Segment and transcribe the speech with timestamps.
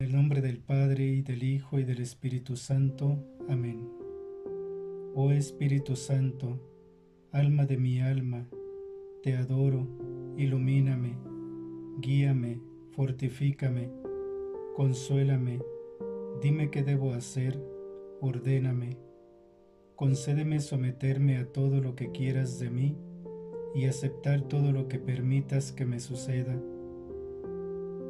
[0.00, 3.22] El nombre del Padre y del Hijo y del Espíritu Santo.
[3.50, 3.86] Amén.
[5.14, 6.58] Oh Espíritu Santo,
[7.32, 8.48] alma de mi alma,
[9.22, 9.86] te adoro,
[10.38, 11.18] ilumíname,
[11.98, 13.90] guíame, fortifícame,
[14.74, 15.60] consuélame,
[16.40, 17.62] dime qué debo hacer,
[18.22, 18.96] ordéname,
[19.96, 22.96] concédeme someterme a todo lo que quieras de mí
[23.74, 26.58] y aceptar todo lo que permitas que me suceda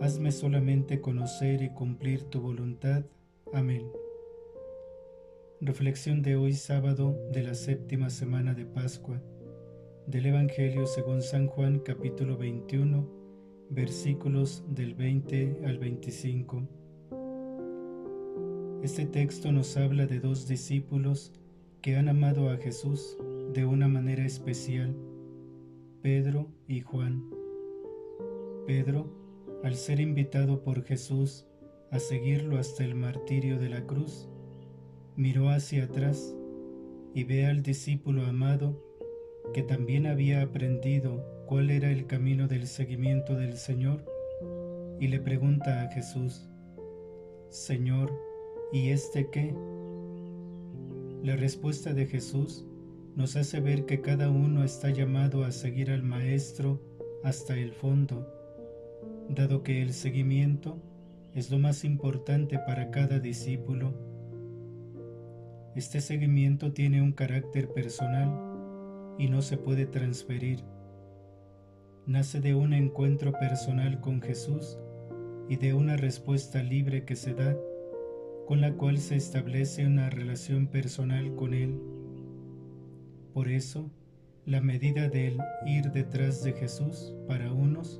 [0.00, 3.04] Hazme solamente conocer y cumplir tu voluntad.
[3.54, 3.90] Amén.
[5.60, 9.22] Reflexión de hoy sábado de la séptima semana de Pascua
[10.06, 13.08] del Evangelio según San Juan capítulo 21
[13.70, 16.68] versículos del 20 al 25.
[18.82, 21.32] Este texto nos habla de dos discípulos
[21.80, 23.16] que han amado a Jesús
[23.54, 24.94] de una manera especial,
[26.02, 27.24] Pedro y Juan.
[28.66, 29.25] Pedro
[29.62, 31.46] al ser invitado por Jesús
[31.90, 34.28] a seguirlo hasta el martirio de la cruz,
[35.16, 36.34] miró hacia atrás
[37.14, 38.82] y ve al discípulo amado
[39.54, 44.04] que también había aprendido cuál era el camino del seguimiento del Señor
[45.00, 46.48] y le pregunta a Jesús,
[47.48, 48.12] Señor,
[48.72, 49.54] ¿y este qué?
[51.22, 52.66] La respuesta de Jesús
[53.14, 56.80] nos hace ver que cada uno está llamado a seguir al Maestro
[57.24, 58.35] hasta el fondo
[59.28, 60.78] dado que el seguimiento
[61.34, 63.92] es lo más importante para cada discípulo.
[65.74, 70.64] Este seguimiento tiene un carácter personal y no se puede transferir.
[72.06, 74.78] Nace de un encuentro personal con Jesús
[75.48, 77.56] y de una respuesta libre que se da,
[78.46, 81.80] con la cual se establece una relación personal con Él.
[83.34, 83.90] Por eso,
[84.46, 87.95] la medida del ir detrás de Jesús para unos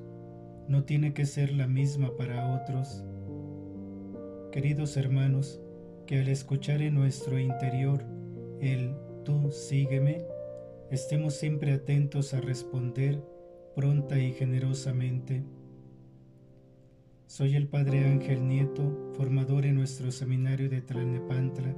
[0.68, 3.04] no tiene que ser la misma para otros.
[4.52, 5.60] Queridos hermanos,
[6.06, 8.04] que al escuchar en nuestro interior
[8.60, 10.24] el tú sígueme,
[10.90, 13.22] estemos siempre atentos a responder
[13.74, 15.44] pronta y generosamente.
[17.26, 21.76] Soy el Padre Ángel Nieto, formador en nuestro seminario de Tlalnepantla.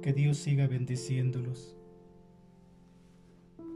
[0.00, 1.76] Que Dios siga bendiciéndolos.